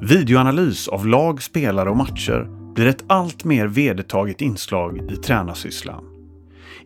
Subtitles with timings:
[0.00, 6.04] Videoanalys av lag, spelare och matcher blir ett allt mer vedertaget inslag i tränarsysslan.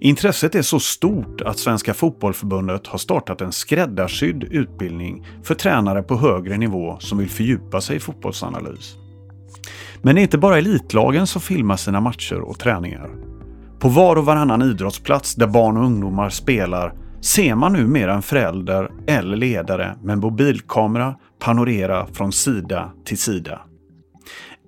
[0.00, 6.17] Intresset är så stort att Svenska Fotbollförbundet har startat en skräddarsydd utbildning för tränare på
[6.17, 8.96] högre nivå som vill fördjupa sig i fotbollsanalys.
[10.03, 13.10] Men det är inte bara elitlagen som filmar sina matcher och träningar.
[13.79, 18.91] På var och varannan idrottsplats där barn och ungdomar spelar ser man numera en förälder
[19.06, 23.61] eller ledare med en mobilkamera panorera från sida till sida.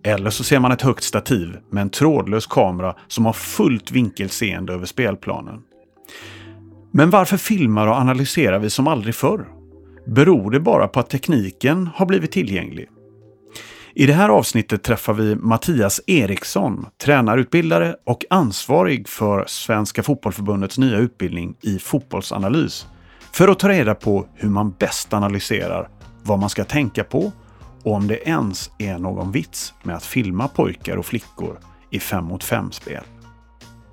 [0.04, 4.72] Eller så ser man ett högt stativ med en trådlös kamera som har fullt vinkelseende
[4.72, 5.60] över spelplanen.
[6.92, 9.48] Men varför filmar och analyserar vi som aldrig förr?
[10.06, 12.88] Beror det bara på att tekniken har blivit tillgänglig?
[13.94, 20.98] I det här avsnittet träffar vi Mattias Eriksson, tränarutbildare och ansvarig för Svenska Fotbollförbundets nya
[20.98, 22.86] utbildning i fotbollsanalys.
[23.32, 25.88] För att ta reda på hur man bäst analyserar,
[26.24, 27.32] vad man ska tänka på
[27.82, 31.58] och om det ens är någon vits med att filma pojkar och flickor
[31.90, 33.04] i 5 mot 5-spel.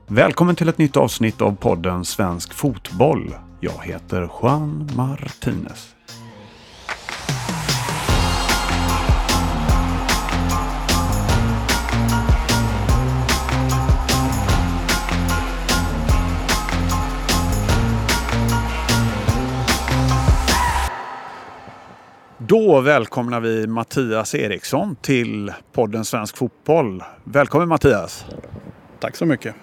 [0.08, 3.36] Välkommen till ett nytt avsnitt av podden Svensk Fotboll.
[3.60, 5.96] Jag heter Juan Martinez.
[22.52, 27.04] Då välkomnar vi Mattias Eriksson till podden Svensk Fotboll.
[27.24, 28.26] Välkommen Mattias!
[29.00, 29.56] Tack så mycket!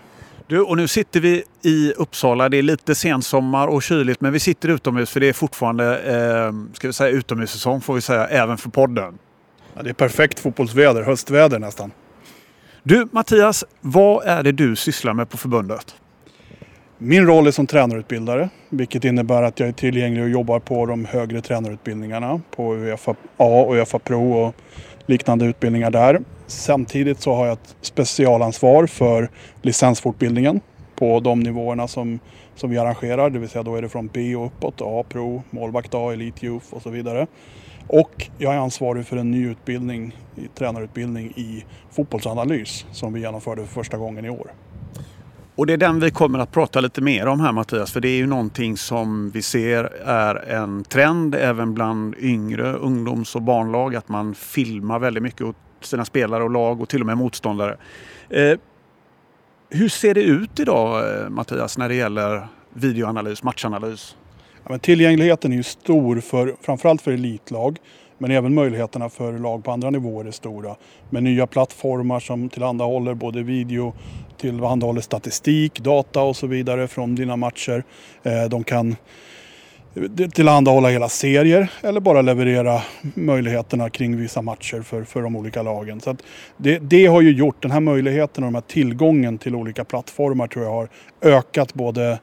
[0.47, 2.49] Du, och nu sitter vi i Uppsala.
[2.49, 6.53] Det är lite sensommar och kyligt men vi sitter utomhus för det är fortfarande eh,
[6.73, 9.19] ska vi säga, utomhussäsong får vi säga, även för podden.
[9.75, 11.93] Ja, det är perfekt fotbollsväder, höstväder nästan.
[12.83, 15.95] Du Mattias, vad är det du sysslar med på förbundet?
[17.01, 21.05] Min roll är som tränarutbildare, vilket innebär att jag är tillgänglig och jobbar på de
[21.05, 24.55] högre tränarutbildningarna på Uefa A och Uefa Pro och
[25.07, 26.21] liknande utbildningar där.
[26.47, 29.29] Samtidigt så har jag ett specialansvar för
[29.63, 30.61] licensfortbildningen
[30.97, 32.19] på de nivåerna som,
[32.55, 35.43] som vi arrangerar, det vill säga då är det från B och uppåt, A, Pro,
[35.51, 37.27] målvakt A, Elite Youth och så vidare.
[37.87, 40.17] Och jag är ansvarig för en ny utbildning,
[40.55, 44.51] tränarutbildning i fotbollsanalys som vi genomförde för första gången i år.
[45.59, 48.09] Och det är den vi kommer att prata lite mer om här Mattias, för det
[48.09, 53.97] är ju någonting som vi ser är en trend även bland yngre ungdoms och barnlag,
[53.97, 57.77] att man filmar väldigt mycket åt sina spelare och lag och till och med motståndare.
[58.31, 58.59] Eh,
[59.71, 64.17] hur ser det ut idag eh, Mattias när det gäller videoanalys, matchanalys?
[64.63, 67.79] Ja, men tillgängligheten är ju stor för framförallt för elitlag.
[68.19, 70.77] Men även möjligheterna för lag på andra nivåer är stora.
[71.11, 73.93] Med nya plattformar som tillhandahåller både video,
[74.37, 77.85] tillhandahåller statistik, data och så vidare från dina matcher.
[78.23, 78.97] Eh, de kan
[79.95, 82.83] eh, tillhandahålla hela serier eller bara leverera
[83.15, 86.01] möjligheterna kring vissa matcher för, för de olika lagen.
[86.01, 86.17] Så
[86.57, 90.47] det, det, har ju gjort, den här möjligheten och den här tillgången till olika plattformar
[90.47, 90.89] tror jag har
[91.23, 92.19] ökat både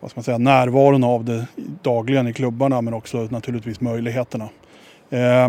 [0.00, 1.46] vad ska man säga, närvaron av det
[1.82, 4.48] dagligen i klubbarna men också naturligtvis möjligheterna.
[5.14, 5.48] Eh,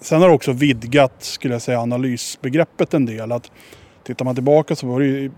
[0.00, 3.32] sen har det också vidgat, skulle jag säga, analysbegreppet en del.
[3.32, 3.50] Att
[4.04, 5.30] tittar man tillbaka så var det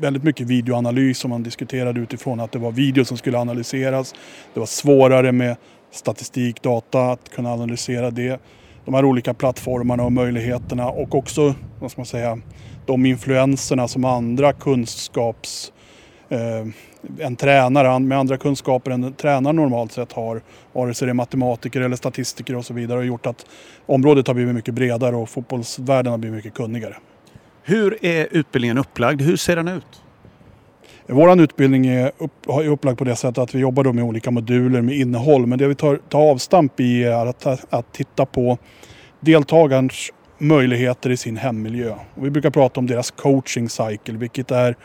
[0.00, 4.14] väldigt mycket videoanalys som man diskuterade utifrån att det var video som skulle analyseras.
[4.54, 5.56] Det var svårare med
[5.90, 8.40] statistik, data, att kunna analysera det.
[8.84, 12.38] De här olika plattformarna och möjligheterna och också, vad ska man säga,
[12.86, 15.77] de influenserna som andra kunskaps eh,
[17.18, 21.14] en tränare med andra kunskaper än en tränare normalt sett har, vare sig det är
[21.14, 23.46] matematiker eller statistiker och så vidare, har gjort att
[23.86, 26.96] området har blivit mycket bredare och fotbollsvärlden har blivit mycket kunnigare.
[27.62, 29.22] Hur är utbildningen upplagd?
[29.22, 30.02] Hur ser den ut?
[31.06, 34.30] Vår utbildning är, upp, är upplagd på det sättet att vi jobbar då med olika
[34.30, 35.46] moduler med innehåll.
[35.46, 38.58] Men det vi tar, tar avstamp i är att, att titta på
[39.20, 41.94] deltagarens möjligheter i sin hemmiljö.
[42.14, 44.76] Och vi brukar prata om deras coaching cycle, vilket är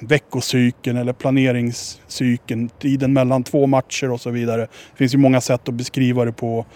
[0.00, 4.60] veckocykeln eller planeringscykeln, tiden mellan två matcher och så vidare.
[4.60, 6.66] Det finns ju många sätt att beskriva det på.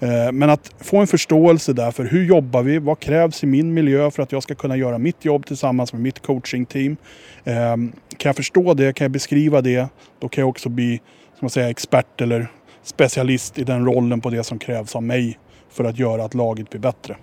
[0.00, 2.78] Eh, men att få en förståelse där för hur jobbar vi?
[2.78, 6.02] Vad krävs i min miljö för att jag ska kunna göra mitt jobb tillsammans med
[6.02, 6.96] mitt coachingteam?
[7.44, 8.92] Ehm, kan jag förstå det?
[8.92, 9.88] Kan jag beskriva det?
[10.20, 11.00] Då kan jag också bli
[11.36, 12.46] ska man säga, expert eller
[12.82, 15.38] specialist i den rollen på det som krävs av mig
[15.70, 17.16] för att göra att laget blir bättre.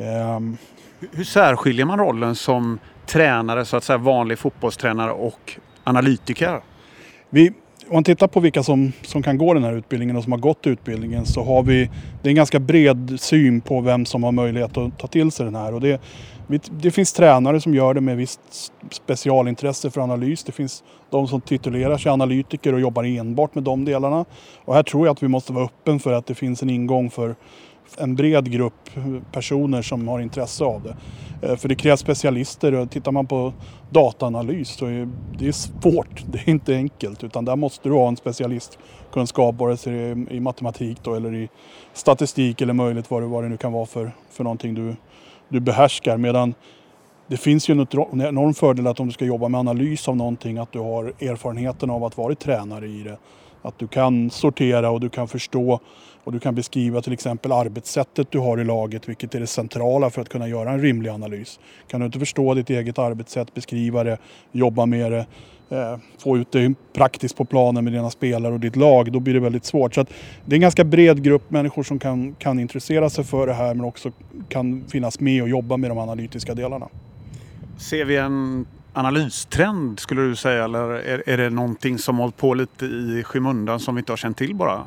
[0.00, 0.40] Eh,
[1.12, 6.60] hur särskiljer man rollen som tränare, så att säga vanlig fotbollstränare och analytiker?
[7.30, 7.48] Vi,
[7.88, 10.38] om man tittar på vilka som, som kan gå den här utbildningen och som har
[10.38, 11.90] gått utbildningen så har vi,
[12.22, 15.44] det är en ganska bred syn på vem som har möjlighet att ta till sig
[15.44, 15.74] den här.
[15.74, 16.00] Och det,
[16.70, 18.40] det finns tränare som gör det med visst
[18.90, 20.44] specialintresse för analys.
[20.44, 24.24] Det finns de som titulerar sig analytiker och jobbar enbart med de delarna.
[24.64, 27.10] Och här tror jag att vi måste vara öppen för att det finns en ingång
[27.10, 27.34] för
[27.98, 28.90] en bred grupp
[29.32, 30.96] personer som har intresse av det.
[31.42, 33.52] Eh, för det krävs specialister och tittar man på
[33.90, 35.08] dataanalys så är
[35.38, 36.24] det svårt.
[36.26, 40.32] Det är inte enkelt utan där måste du ha en specialistkunskap vare sig det är
[40.32, 41.48] i matematik då, eller i
[41.92, 44.96] statistik eller möjligt vad det, vad det nu kan vara för, för någonting du,
[45.48, 46.16] du behärskar.
[46.16, 46.54] Medan
[47.26, 50.58] det finns ju en enorm fördel att om du ska jobba med analys av någonting
[50.58, 53.18] att du har erfarenheten av att vara tränare i det.
[53.62, 55.80] Att du kan sortera och du kan förstå
[56.24, 60.10] och du kan beskriva till exempel arbetssättet du har i laget, vilket är det centrala
[60.10, 61.60] för att kunna göra en rimlig analys.
[61.86, 64.18] Kan du inte förstå ditt eget arbetssätt, beskriva det,
[64.52, 65.26] jobba med det,
[65.76, 69.34] eh, få ut det praktiskt på planen med dina spelare och ditt lag, då blir
[69.34, 69.94] det väldigt svårt.
[69.94, 70.02] Så
[70.44, 73.74] det är en ganska bred grupp människor som kan, kan intressera sig för det här
[73.74, 74.12] men också
[74.48, 76.88] kan finnas med och jobba med de analytiska delarna.
[77.78, 82.54] Ser vi en analystrend skulle du säga eller är, är det någonting som hållit på
[82.54, 84.82] lite i skymundan som vi inte har känt till bara?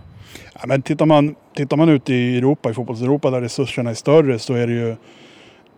[0.53, 4.39] Ja, men tittar, man, tittar man ut i Europa, i fotbolls-Europa där resurserna är större
[4.39, 4.95] så är det ju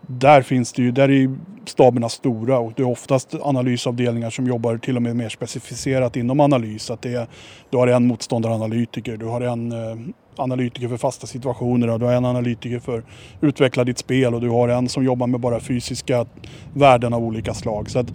[0.06, 4.78] där finns det ju, där är staberna stora och det är oftast analysavdelningar som jobbar
[4.78, 6.90] till och med mer specificerat inom analys.
[6.90, 7.26] Att det är,
[7.70, 9.96] du har en motståndaranalytiker, du har en eh,
[10.38, 13.04] analytiker för fasta situationer, och du har en analytiker för att
[13.40, 16.26] utveckla ditt spel och du har en som jobbar med bara fysiska
[16.74, 17.90] värden av olika slag.
[17.90, 18.12] Så att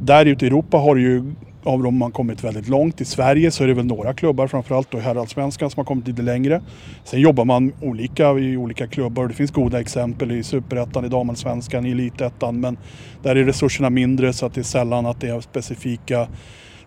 [0.00, 1.34] där ute i Europa har ju
[1.64, 3.00] av dem man kommit väldigt långt.
[3.00, 6.08] I Sverige så är det väl några klubbar, framförallt då i herrallsvenskan, som har kommit
[6.08, 6.62] lite längre.
[7.04, 11.08] Sen jobbar man olika i olika klubbar och det finns goda exempel i superettan, i
[11.08, 12.60] damallsvenskan, i elitettan.
[12.60, 12.76] Men
[13.22, 16.28] där är resurserna mindre så att det är sällan att det är specifika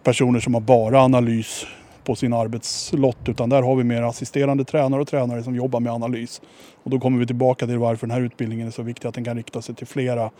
[0.03, 1.65] personer som har bara analys
[2.05, 5.93] på sin arbetslott utan där har vi mer assisterande tränare och tränare som jobbar med
[5.93, 6.41] analys.
[6.83, 9.23] Och då kommer vi tillbaka till varför den här utbildningen är så viktig, att den
[9.23, 10.31] kan rikta sig till flera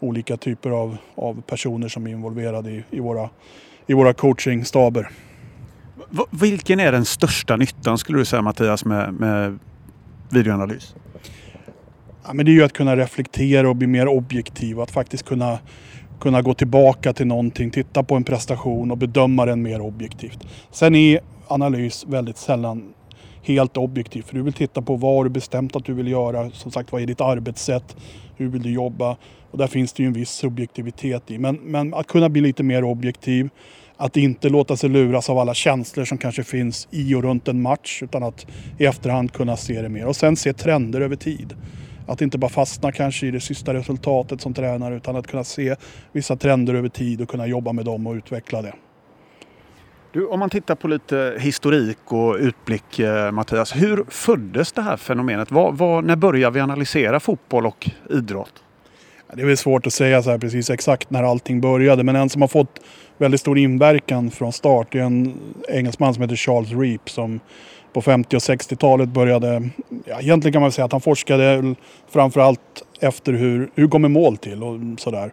[0.00, 3.30] olika typer av, av personer som är involverade i, i våra
[3.90, 5.10] i våra coachingstaber.
[6.30, 9.58] Vilken är den största nyttan skulle du säga Mattias med, med
[10.28, 10.94] videoanalys?
[12.26, 14.80] Ja, men det är ju att kunna reflektera och bli mer objektiv.
[14.80, 15.58] Att faktiskt kunna,
[16.20, 20.38] kunna gå tillbaka till någonting, titta på en prestation och bedöma den mer objektivt.
[20.70, 22.94] Sen är analys väldigt sällan
[23.42, 24.22] helt objektiv.
[24.22, 26.50] För du vill titta på vad har du bestämt att du vill göra.
[26.50, 27.96] Som sagt, vad är ditt arbetssätt?
[28.36, 29.16] Hur vill du jobba?
[29.50, 31.38] Och där finns det ju en viss subjektivitet i.
[31.38, 33.50] Men, men att kunna bli lite mer objektiv.
[33.96, 37.62] Att inte låta sig luras av alla känslor som kanske finns i och runt en
[37.62, 38.02] match.
[38.02, 38.46] Utan att
[38.78, 40.06] i efterhand kunna se det mer.
[40.06, 41.54] Och sen se trender över tid.
[42.10, 45.76] Att inte bara fastna kanske i det sista resultatet som tränare utan att kunna se
[46.12, 48.74] vissa trender över tid och kunna jobba med dem och utveckla det.
[50.12, 53.76] Du, om man tittar på lite historik och utblick eh, Mattias.
[53.76, 55.50] Hur föddes det här fenomenet?
[55.50, 58.62] Var, var, när började vi analysera fotboll och idrott?
[59.34, 62.02] Det är väl svårt att säga så här precis exakt när allting började.
[62.02, 62.80] Men en som har fått
[63.18, 65.34] väldigt stor inverkan från start är en
[65.68, 67.40] engelsman som heter Charles Reap som
[67.92, 69.68] på 50 och 60-talet började,
[70.04, 71.74] ja, egentligen kan man säga att han forskade
[72.08, 75.32] framförallt efter hur, hur kommer mål till och sådär.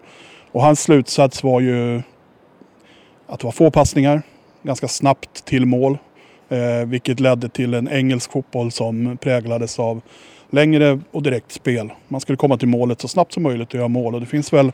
[0.52, 2.02] Och hans slutsats var ju
[3.28, 4.22] att det var få passningar,
[4.64, 5.98] ganska snabbt till mål.
[6.50, 10.02] Eh, vilket ledde till en engelsk fotboll som präglades av
[10.50, 11.92] längre och direkt spel.
[12.08, 14.16] Man skulle komma till målet så snabbt som möjligt och göra mål.
[14.16, 14.72] Och det finns väl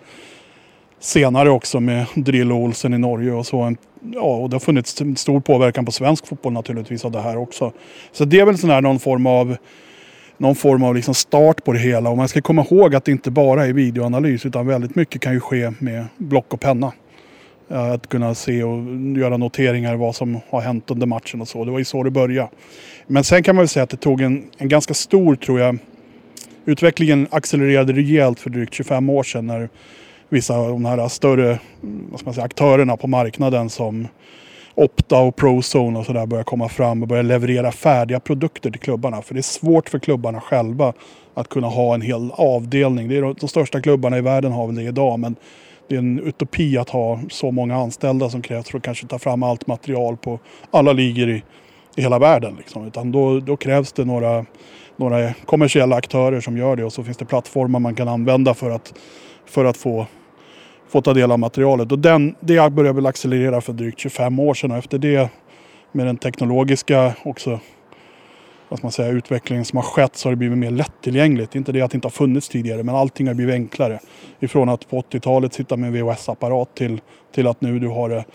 [1.03, 3.75] senare också med Drill och Olsen i Norge och så.
[4.13, 7.37] Ja, och det har funnits en stor påverkan på svensk fotboll naturligtvis av det här
[7.37, 7.71] också.
[8.11, 9.57] Så det är väl sån här någon form av
[10.37, 12.09] någon form av liksom start på det hela.
[12.09, 15.33] Och man ska komma ihåg att det inte bara är videoanalys utan väldigt mycket kan
[15.33, 16.91] ju ske med block och penna.
[17.69, 18.83] Eh, att kunna se och
[19.17, 21.65] göra noteringar vad som har hänt under matchen och så.
[21.65, 22.49] Det var ju så det började.
[23.07, 25.77] Men sen kan man väl säga att det tog en, en ganska stor, tror jag,
[26.65, 29.69] utvecklingen accelererade rejält för drygt 25 år sedan när
[30.33, 34.07] vissa av de här större vad ska man säga, aktörerna på marknaden som
[34.75, 39.21] Opta och Prozone och sådär börjar komma fram och börjar leverera färdiga produkter till klubbarna.
[39.21, 40.93] För det är svårt för klubbarna själva
[41.33, 43.07] att kunna ha en hel avdelning.
[43.09, 45.35] Det är de, de största klubbarna i världen har väl det idag men
[45.87, 49.19] det är en utopi att ha så många anställda som krävs för att kanske ta
[49.19, 50.39] fram allt material på
[50.71, 51.43] alla ligor i,
[51.95, 52.55] i hela världen.
[52.57, 52.87] Liksom.
[52.87, 54.45] Utan då, då krävs det några,
[54.95, 58.69] några kommersiella aktörer som gör det och så finns det plattformar man kan använda för
[58.69, 58.93] att,
[59.45, 60.05] för att få,
[60.93, 61.91] få ta del av materialet.
[61.91, 65.29] Och den, det började väl accelerera för drygt 25 år sedan och efter det
[65.91, 67.59] med den teknologiska också
[68.69, 71.55] vad ska man säga, utvecklingen som har skett så har det blivit mer lättillgängligt.
[71.55, 73.99] Inte det att det inte har funnits tidigare men allting har blivit enklare.
[74.39, 78.25] Ifrån att på 80-talet sitta med en VHS-apparat till, till att nu du har det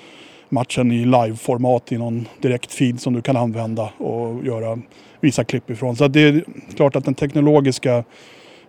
[0.48, 4.78] matchen i live-format i någon direkt feed som du kan använda och göra,
[5.20, 5.96] visa klipp ifrån.
[5.96, 6.44] Så det är
[6.76, 8.04] klart att den teknologiska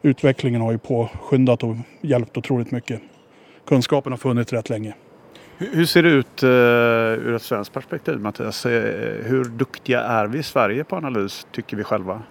[0.01, 3.01] utvecklingen har ju påskyndat och hjälpt otroligt mycket.
[3.69, 4.93] Kunskapen har funnits rätt länge.
[5.57, 8.65] Hur ser det ut uh, ur ett svenskt perspektiv Mattias?
[8.65, 8.71] Eh,
[9.25, 12.21] hur duktiga är vi i Sverige på analys tycker vi själva?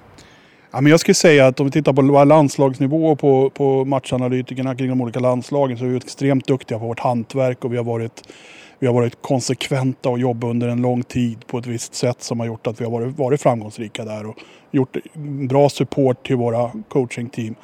[0.71, 4.77] Ja, men jag skulle säga att om vi tittar på landslagsnivå och på, på matchanalytikerna
[4.77, 7.85] kring de olika landslagen så är vi extremt duktiga på vårt hantverk och vi har
[7.85, 8.33] varit
[8.79, 12.41] vi har varit konsekventa och jobbat under en lång tid på ett visst sätt som
[12.41, 14.37] har gjort att vi har varit, varit framgångsrika där och
[14.71, 14.97] gjort
[15.49, 17.55] bra support till våra coachingteam.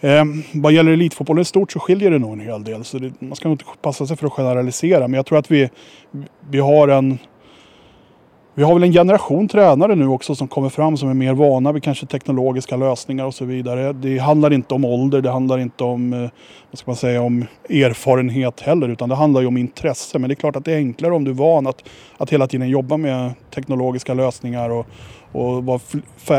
[0.00, 2.84] Eh, vad gäller elitfotbollen i stort så skiljer det nog en hel del.
[2.84, 5.08] Så det, man ska nog inte passa sig för att generalisera.
[5.08, 5.70] Men jag tror att vi,
[6.50, 7.18] vi har en
[8.54, 11.72] vi har väl en generation tränare nu också som kommer fram som är mer vana
[11.72, 13.92] vid kanske teknologiska lösningar och så vidare.
[13.92, 16.30] Det handlar inte om ålder, det handlar inte om, eh,
[16.70, 20.18] vad ska man säga, om erfarenhet heller utan det handlar ju om intresse.
[20.18, 21.84] Men det är klart att det är enklare om du är van att,
[22.16, 24.86] att hela tiden jobba med teknologiska lösningar och,
[25.32, 25.80] och vara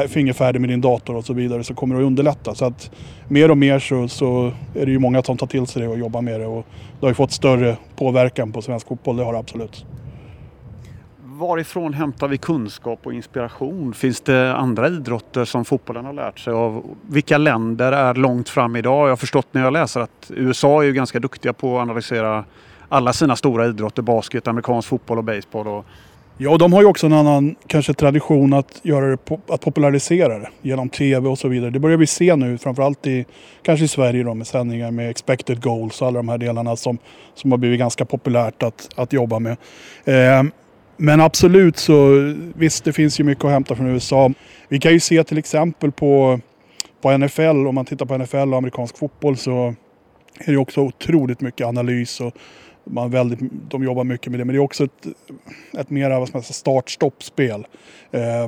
[0.07, 2.55] fingerfärdig med din dator och så vidare så kommer det att underlätta.
[2.55, 2.91] Så att
[3.27, 5.99] mer och mer så, så är det ju många som tar till sig det och
[5.99, 6.65] jobbar med det och
[6.99, 9.85] det har ju fått större påverkan på svensk fotboll, det har det absolut
[11.41, 13.93] varifrån hämtar vi kunskap och inspiration?
[13.93, 16.95] Finns det andra idrotter som fotbollen har lärt sig av?
[17.09, 19.05] Vilka länder är långt fram idag?
[19.05, 22.45] Jag har förstått när jag läser att USA är ju ganska duktiga på att analysera
[22.89, 25.67] alla sina stora idrotter, basket, amerikansk fotboll och baseball.
[25.67, 25.85] Och...
[26.37, 30.49] Ja, de har ju också en annan kanske tradition att, göra det, att popularisera det
[30.61, 31.69] genom tv och så vidare.
[31.69, 33.25] Det börjar vi se nu, framförallt i,
[33.61, 36.97] kanske i Sverige då, med sändningar med expected goals och alla de här delarna som,
[37.35, 39.57] som har blivit ganska populärt att, att jobba med.
[40.05, 40.43] Eh,
[41.01, 42.15] men absolut så,
[42.55, 44.31] visst det finns ju mycket att hämta från USA.
[44.67, 46.39] Vi kan ju se till exempel på,
[47.01, 49.75] på NFL, om man tittar på NFL och amerikansk fotboll så
[50.39, 52.33] är det också otroligt mycket analys och
[52.83, 53.39] man väldigt,
[53.69, 54.45] de jobbar mycket med det.
[54.45, 55.07] Men det är också ett,
[55.77, 57.67] ett mera start-stopp-spel.
[58.11, 58.47] Eh,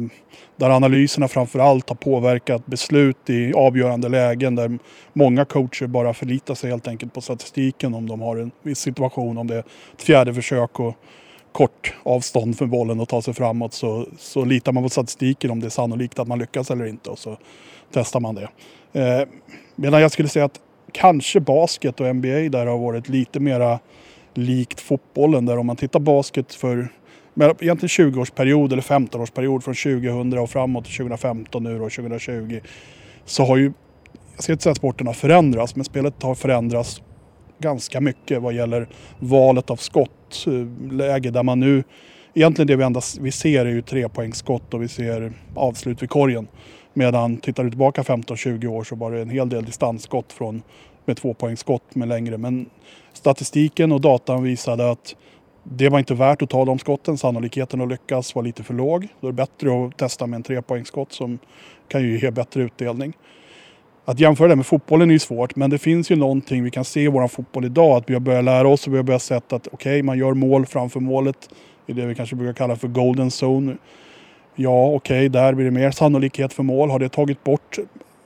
[0.55, 4.77] där analyserna framförallt har påverkat beslut i avgörande lägen där
[5.13, 9.37] många coacher bara förlitar sig helt enkelt på statistiken om de har en viss situation,
[9.37, 10.95] om det är ett fjärde försök och
[11.53, 15.59] kort avstånd för bollen och ta sig framåt så, så litar man på statistiken om
[15.59, 17.37] det är sannolikt att man lyckas eller inte och så
[17.93, 18.49] testar man det.
[19.01, 19.27] Eh,
[19.75, 20.59] medan jag skulle säga att
[20.91, 23.79] kanske basket och NBA där har varit lite mera
[24.33, 26.89] likt fotbollen där om man tittar basket för
[27.35, 32.59] egentligen 20-årsperiod eller 15-årsperiod från 2000 och framåt till 2015 nu då 2020
[33.25, 33.73] så har ju,
[34.35, 37.01] jag ska inte säga att sporten har förändrats men spelet har förändrats
[37.63, 38.87] ganska mycket vad gäller
[39.19, 41.83] valet av skottläge eh, där man nu
[42.35, 46.47] Egentligen det vi, enda, vi ser är ju trepoängsskott och vi ser avslut vid korgen.
[46.93, 50.61] Medan tittar du tillbaka 15-20 år så var det en hel del distansskott från,
[51.05, 52.37] med tvåpoängsskott med längre.
[52.37, 52.69] Men
[53.13, 55.15] statistiken och datan visade att
[55.63, 57.17] det var inte värt att ta de skotten.
[57.17, 59.07] Sannolikheten att lyckas var lite för låg.
[59.19, 61.39] Då är det bättre att testa med en trepoängsskott som
[61.87, 63.13] kan ju ge bättre utdelning.
[64.05, 66.85] Att jämföra det med fotbollen är ju svårt, men det finns ju någonting vi kan
[66.85, 67.97] se i vår fotboll idag.
[67.97, 70.17] Att vi har börjat lära oss och vi har börjat se att okej, okay, man
[70.17, 71.49] gör mål framför målet.
[71.87, 73.77] i det vi kanske brukar kalla för golden zone.
[74.55, 76.89] Ja, okej, okay, där blir det mer sannolikhet för mål.
[76.89, 77.77] Har det tagit bort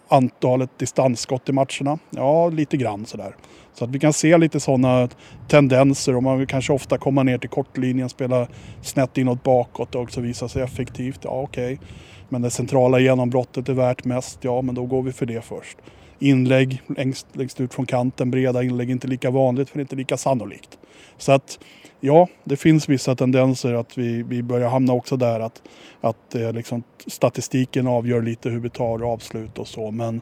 [0.07, 1.99] antalet distansskott i matcherna?
[2.09, 3.35] Ja, lite grann sådär.
[3.73, 5.09] Så att vi kan se lite sådana
[5.47, 8.47] tendenser och man vill kanske ofta komma ner till kortlinjen, spela
[8.81, 11.19] snett inåt bakåt och också visa sig effektivt.
[11.23, 11.73] Ja, okej.
[11.73, 11.87] Okay.
[12.29, 15.77] Men det centrala genombrottet är värt mest, ja men då går vi för det först.
[16.19, 20.77] Inlägg längst, längst ut från kanten, breda inlägg, inte lika vanligt för inte lika sannolikt.
[21.17, 21.59] Så att
[21.99, 25.61] ja, det finns vissa tendenser att vi, vi börjar hamna också där att,
[26.01, 29.91] att eh, liksom, statistiken avgör lite hur vi tar avslut och så.
[29.91, 30.21] Men,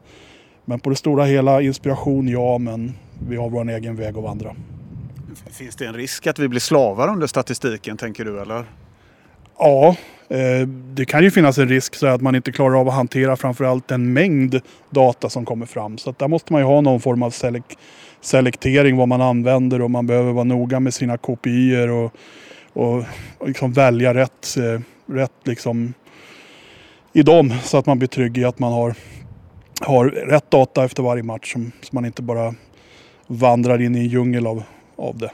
[0.65, 2.93] men på det stora hela inspiration ja, men
[3.27, 4.55] vi har vår egen väg att vandra.
[5.51, 8.65] Finns det en risk att vi blir slavar under statistiken tänker du eller?
[9.59, 9.95] Ja,
[10.29, 13.35] eh, det kan ju finnas en risk så att man inte klarar av att hantera
[13.35, 15.97] framförallt en mängd data som kommer fram.
[15.97, 17.77] Så där måste man ju ha någon form av selek
[18.21, 22.13] selektering vad man använder och man behöver vara noga med sina kopior och,
[22.74, 23.03] och,
[23.38, 24.81] och liksom välja rätt, eh,
[25.13, 25.93] rätt liksom
[27.13, 28.95] i dem så att man blir trygg i att man har,
[29.81, 32.55] har rätt data efter varje match så man inte bara
[33.27, 34.63] vandrar in i en djungel av,
[34.95, 35.31] av det.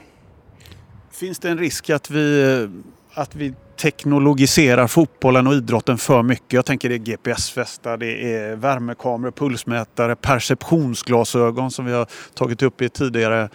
[1.10, 6.52] Finns det en risk att vi, eh, att vi teknologiserar fotbollen och idrotten för mycket.
[6.52, 12.82] Jag tänker det är GPS-västar, det är värmekameror, pulsmätare, perceptionsglasögon som vi har tagit upp
[12.82, 13.48] i ett tidigare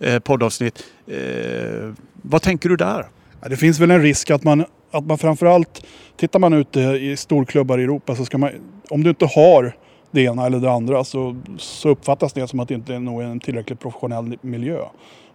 [0.00, 0.84] eh, poddavsnitt.
[1.06, 1.92] Eh,
[2.22, 3.06] vad tänker du där?
[3.48, 7.78] det finns väl en risk att man, att man framförallt, tittar man ute i storklubbar
[7.78, 8.50] i Europa så ska man,
[8.90, 9.76] om du inte har
[10.10, 13.22] det ena eller det andra så, så uppfattas det som att det inte är nog
[13.22, 14.78] en tillräckligt professionell miljö.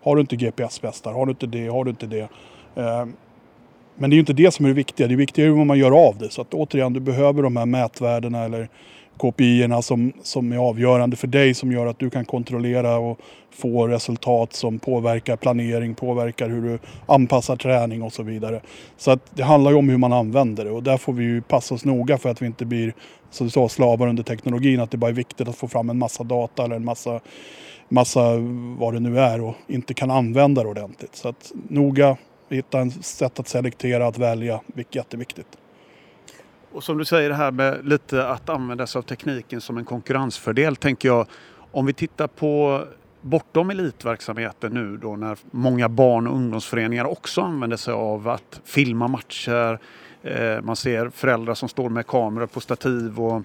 [0.03, 2.29] Har du inte GPS-västar, har du inte det, har du inte det.
[2.75, 3.05] Eh,
[4.01, 5.08] men det är ju inte det som är det viktiga.
[5.08, 6.29] Det viktiga är vad man gör av det.
[6.29, 8.70] Så att återigen, du behöver de här mätvärdena eller
[9.17, 13.20] KPI som, som är avgörande för dig som gör att du kan kontrollera och
[13.51, 18.62] få resultat som påverkar planering, påverkar hur du anpassar träning och så vidare.
[18.98, 21.41] Så att det handlar ju om hur man använder det och där får vi ju
[21.41, 22.93] passa oss noga för att vi inte blir
[23.29, 24.79] som du sa, slavar under teknologin.
[24.79, 27.20] Att det bara är viktigt att få fram en massa data eller en massa,
[27.89, 28.38] massa
[28.77, 31.15] vad det nu är och inte kan använda det ordentligt.
[31.15, 32.17] Så att noga
[32.55, 35.58] hitta ett sätt att selektera, att välja, vilket är jätteviktigt.
[36.72, 39.86] Och som du säger det här med lite att använda sig av tekniken som en
[39.86, 41.27] konkurrensfördel tänker jag.
[41.72, 42.84] Om vi tittar på
[43.22, 49.08] bortom elitverksamheten nu då när många barn och ungdomsföreningar också använder sig av att filma
[49.08, 49.79] matcher.
[50.24, 53.43] Eh, man ser föräldrar som står med kameror på stativ och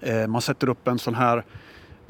[0.00, 1.44] eh, man sätter upp en sån här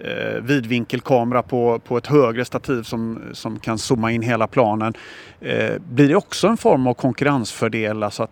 [0.05, 4.95] eh, vidvinkelkamera på, på ett högre stativ som, som kan zooma in hela planen.
[5.41, 8.31] Eh, blir det också en form av konkurrensfördel, alltså att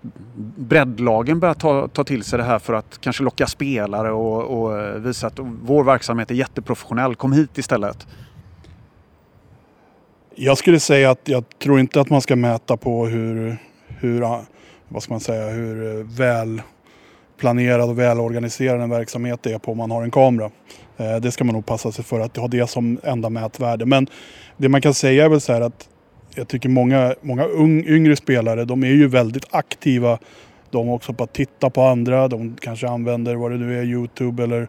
[0.57, 4.79] breddlagen börjar ta, ta till sig det här för att kanske locka spelare och, och
[4.79, 8.07] eh, visa att vår verksamhet är jätteprofessionell, kom hit istället?
[10.35, 13.57] Jag skulle säga att jag tror inte att man ska mäta på hur,
[13.89, 14.21] hur
[14.89, 16.63] vad ska man säga, hur eh, väl
[17.39, 20.51] planerad och välorganiserad en verksamhet är på om man har en kamera.
[20.97, 23.87] Eh, det ska man nog passa sig för att ha det som enda mätvärde.
[23.87, 24.07] Men
[24.57, 25.89] det man kan säga är väl så här att
[26.35, 30.19] jag tycker många, många ung, yngre spelare, de är ju väldigt aktiva.
[30.71, 32.29] De också på att titta på andra.
[32.29, 34.69] De kanske använder vad det nu är, Youtube eller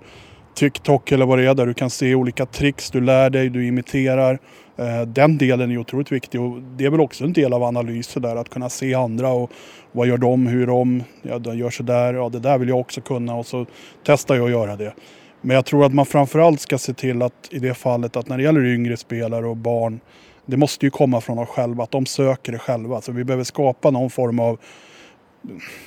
[0.55, 1.53] TikTok eller vad det är.
[1.53, 4.39] Där du kan se olika tricks, du lär dig, du imiterar.
[4.79, 8.21] Eh, den delen är otroligt viktig och det är väl också en del av analysen
[8.21, 8.35] där.
[8.35, 9.51] Att kunna se andra och
[9.91, 13.01] vad gör de, hur de, ja de gör sådär, ja det där vill jag också
[13.01, 13.65] kunna och så
[14.03, 14.93] testar jag att göra det.
[15.41, 18.37] Men jag tror att man framförallt ska se till att i det fallet att när
[18.37, 19.99] det gäller yngre spelare och barn,
[20.45, 23.01] det måste ju komma från dem själva, att de söker det själva.
[23.01, 24.59] Så vi behöver skapa någon form av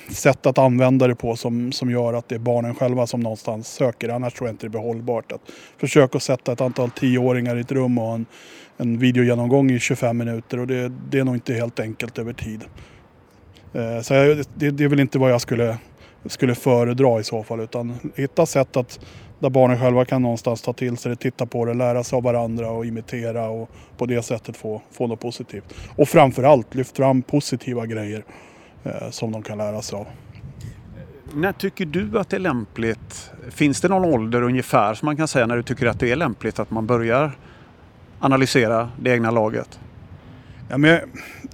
[0.09, 3.67] sätt att använda det på som, som gör att det är barnen själva som någonstans
[3.67, 4.09] söker.
[4.09, 5.31] Annars tror jag inte det blir hållbart.
[5.31, 5.41] Att
[5.77, 8.25] försöka sätta ett antal tioåringar i ett rum och ha en,
[8.77, 12.63] en videogenomgång i 25 minuter och det, det är nog inte helt enkelt över tid.
[13.73, 14.13] Eh, så
[14.53, 15.77] det, det är väl inte vad jag skulle,
[16.25, 18.99] skulle föredra i så fall utan hitta sätt att
[19.39, 22.23] där barnen själva kan någonstans ta till sig det, titta på det, lära sig av
[22.23, 25.73] varandra och imitera och på det sättet få, få något positivt.
[25.95, 28.23] Och framförallt lyft fram positiva grejer
[29.11, 30.07] som de kan lära sig av.
[31.33, 33.31] När tycker du att det är lämpligt?
[33.49, 36.15] Finns det någon ålder ungefär som man kan säga när du tycker att det är
[36.15, 37.31] lämpligt att man börjar
[38.19, 39.79] analysera det egna laget?
[40.69, 41.01] Ja, men jag,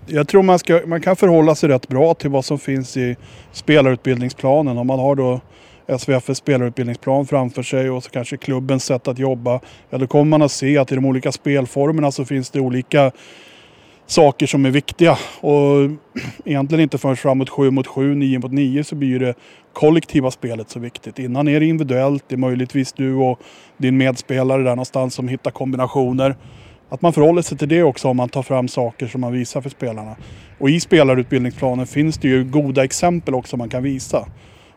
[0.06, 3.15] jag tror man, ska, man kan förhålla sig rätt bra till vad som finns i
[3.52, 4.78] spelarutbildningsplanen.
[4.78, 5.42] Om man har då
[5.88, 9.60] SVFs spelarutbildningsplan framför sig och så kanske klubbens sätt att jobba.
[9.89, 13.12] Ja, då kommer man att se att i de olika spelformerna så finns det olika
[14.12, 15.17] saker som är viktiga.
[15.41, 15.89] Och
[16.45, 19.34] egentligen inte förrän framåt 7 mot 7, 9 mot 9 så blir det
[19.74, 21.19] kollektiva spelet så viktigt.
[21.19, 23.39] Innan är det individuellt, det är möjligtvis du och
[23.78, 26.36] din medspelare där någonstans som hittar kombinationer.
[26.89, 29.62] Att man förhåller sig till det också om man tar fram saker som man visar
[29.62, 30.15] för spelarna.
[30.60, 34.28] Och i spelarutbildningsplanen finns det ju goda exempel också man kan visa.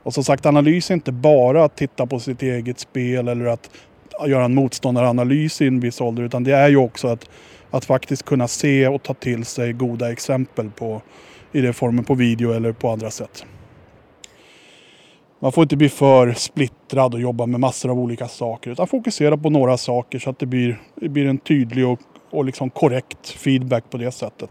[0.02, 3.70] Och som sagt, analys är inte bara att titta på sitt eget spel eller att
[4.26, 7.30] göra en motståndaranalys i en viss ålder, utan det är ju också att,
[7.72, 11.02] att faktiskt kunna se och ta till sig goda exempel på,
[11.52, 13.44] i det formen på video eller på andra sätt.
[15.38, 19.36] Man får inte bli för splittrad och jobba med massor av olika saker utan fokusera
[19.36, 23.28] på några saker så att det blir, det blir en tydlig och, och liksom korrekt
[23.28, 24.50] feedback på det sättet.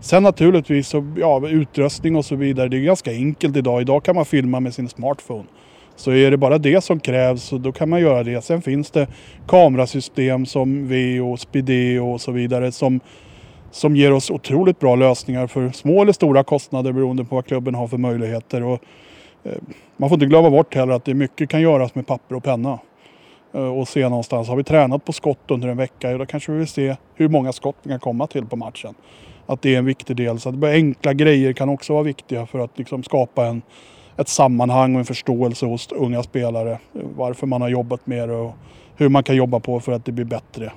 [0.00, 3.80] Sen naturligtvis så, ja, utrustning och så vidare, det är ganska enkelt idag.
[3.80, 5.44] Idag kan man filma med sin smartphone.
[6.00, 8.44] Så är det bara det som krävs så då kan man göra det.
[8.44, 9.06] Sen finns det
[9.46, 13.00] kamerasystem som VO, Spideo och så vidare som,
[13.70, 17.74] som ger oss otroligt bra lösningar för små eller stora kostnader beroende på vad klubben
[17.74, 18.62] har för möjligheter.
[18.62, 18.82] Och
[19.42, 19.58] Eh,
[19.96, 22.78] man får inte glömma bort heller att det mycket kan göras med papper och penna.
[23.54, 26.58] Eh, och se någonstans, har vi tränat på skott under en vecka, då kanske vi
[26.58, 28.94] vill se hur många skott vi kan komma till på matchen.
[29.46, 30.40] Att det är en viktig del.
[30.40, 33.62] Så att enkla grejer kan också vara viktiga för att liksom skapa en,
[34.16, 36.78] ett sammanhang och en förståelse hos unga spelare.
[36.92, 38.54] Varför man har jobbat med det och
[38.96, 40.72] hur man kan jobba på för att det blir bättre.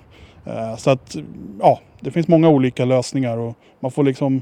[0.45, 1.15] Eh, så att
[1.59, 4.41] ja, det finns många olika lösningar och man får liksom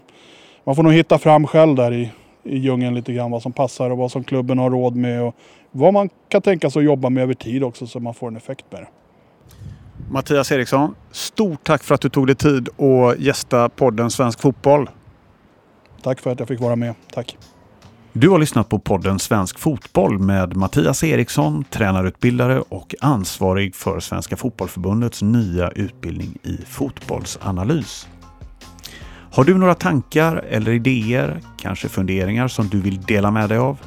[0.63, 2.12] man får nog hitta fram själv där i
[2.43, 5.36] i djungeln lite grann vad som passar och vad som klubben har råd med och
[5.71, 8.36] vad man kan tänka sig att jobba med över tid också så man får en
[8.36, 8.88] effekt med det.
[10.12, 14.89] Mattias Eriksson, stort tack för att du tog dig tid att gästa podden Svensk Fotboll.
[16.01, 16.93] Tack för att jag fick vara med.
[17.13, 17.38] Tack.
[18.13, 24.38] Du har lyssnat på podden Svensk Fotboll med Mattias Eriksson, tränarutbildare och ansvarig för Svenska
[24.38, 28.08] Fotbollförbundets nya utbildning i fotbollsanalys.
[29.32, 33.78] Har du några tankar eller idéer, kanske funderingar som du vill dela med dig av?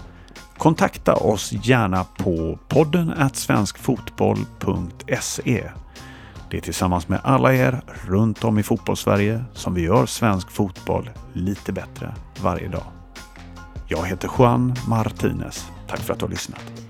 [0.58, 5.70] Kontakta oss gärna på podden svenskfotboll.se.
[6.50, 11.10] Det är tillsammans med alla er runt om i fotbollssverige som vi gör svensk fotboll
[11.32, 13.03] lite bättre varje dag.
[13.88, 15.66] Jag heter Juan Martinez.
[15.88, 16.83] Tack för att du har lyssnat.